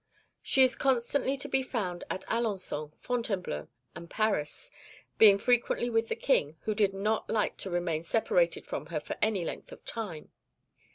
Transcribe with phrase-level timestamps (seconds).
[0.41, 4.71] She is constantly to be found at Alençon, Fontainebleau, and Paris,
[5.19, 9.15] being frequently with the King, who did not like to remain separated from her for
[9.21, 10.31] any length of time.